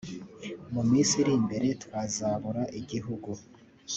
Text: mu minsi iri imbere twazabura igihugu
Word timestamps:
mu 0.73 0.81
minsi 0.89 1.13
iri 1.21 1.31
imbere 1.39 1.67
twazabura 1.83 2.63
igihugu 2.79 3.29